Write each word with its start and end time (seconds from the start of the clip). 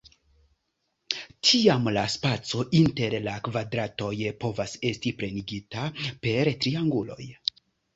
Tiam 1.49 1.91
la 1.99 2.07
spaco 2.15 2.65
inter 2.81 3.19
la 3.29 3.37
kvadratoj 3.51 4.13
povas 4.45 4.77
esti 4.93 5.17
plenigita 5.23 5.89
per 6.27 6.57
trianguloj. 6.67 7.35